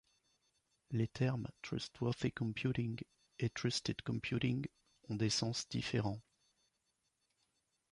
Les 0.89 1.07
termes 1.07 1.47
Trustworthy 1.61 2.31
Computing 2.31 2.97
et 3.37 3.49
Trusted 3.53 4.01
Computing 4.01 4.65
ont 5.09 5.15
des 5.15 5.29
sens 5.29 5.69
différents. 5.69 6.23